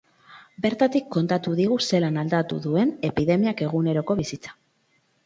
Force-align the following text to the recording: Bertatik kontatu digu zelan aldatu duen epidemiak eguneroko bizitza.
Bertatik 0.65 1.11
kontatu 1.15 1.53
digu 1.59 1.77
zelan 1.89 2.17
aldatu 2.21 2.57
duen 2.63 2.95
epidemiak 3.11 3.63
eguneroko 3.67 4.17
bizitza. 4.23 4.57